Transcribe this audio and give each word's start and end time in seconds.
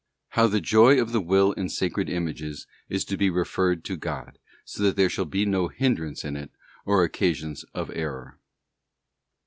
How 0.29 0.47
the 0.47 0.59
Joy 0.59 0.99
of 0.99 1.11
the 1.11 1.21
Will 1.21 1.51
in 1.51 1.69
Sacred 1.69 2.09
Images 2.09 2.65
is 2.89 3.05
to 3.05 3.15
be 3.17 3.29
referred 3.29 3.83
to 3.85 3.95
God, 3.95 4.39
so 4.65 4.81
that 4.81 4.95
there 4.95 5.09
shall 5.11 5.25
be 5.25 5.45
no 5.45 5.67
hindrance 5.67 6.25
in 6.25 6.35
it, 6.35 6.49
or 6.87 7.03
occasions 7.03 7.65
of 7.75 7.91
error. 7.93 8.39